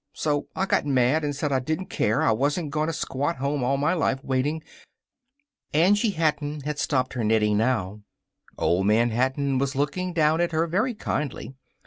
So 0.13 0.47
I 0.55 0.65
got 0.65 0.83
mad 0.83 1.23
and 1.23 1.35
said 1.35 1.51
I 1.51 1.59
didn't 1.59 1.91
care, 1.91 2.23
I 2.23 2.31
wasn't 2.31 2.71
going 2.71 2.87
to 2.87 2.91
squat 2.93 3.35
home 3.35 3.63
all 3.63 3.77
my 3.77 3.93
life, 3.93 4.19
waiting" 4.23 4.63
Angie 5.85 6.09
Hatton 6.09 6.61
had 6.61 6.79
stopped 6.79 7.15
knitting 7.15 7.55
now. 7.57 8.01
Old 8.57 8.87
Man 8.87 9.11
Hatton 9.11 9.59
was 9.59 9.75
looking 9.75 10.11
down 10.11 10.41
at 10.41 10.53
her 10.53 10.65
very 10.65 10.95
kindly. 10.95 11.53